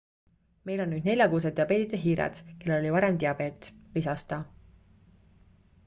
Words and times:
"""meil 0.69 0.79
on 0.85 0.89
nüüd 0.93 1.09
neljakuused 1.09 1.55
diabeedita 1.59 1.99
hiired 2.05 2.39
kellel 2.47 2.79
oli 2.81 2.95
varem 2.97 3.21
diabeet," 3.25 3.71
lisas 3.99 4.27
ta. 4.33 4.45